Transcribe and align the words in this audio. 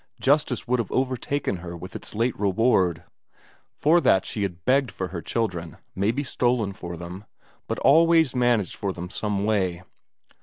Justice 0.19 0.67
would 0.67 0.79
have 0.79 0.91
overtaken 0.91 1.57
her 1.57 1.77
with 1.77 1.95
its 1.95 2.15
late 2.15 2.35
reward; 2.35 3.03
for 3.75 4.01
that 4.01 4.25
she 4.25 4.41
had 4.41 4.65
begged 4.65 4.89
for 4.89 5.09
her 5.09 5.21
children, 5.21 5.77
maybe 5.93 6.23
stolen 6.23 6.73
for 6.73 6.97
them, 6.97 7.23
but 7.67 7.77
always 7.77 8.35
managed 8.35 8.75
for 8.75 8.91
them 8.91 9.11
some 9.11 9.45
way. 9.45 9.83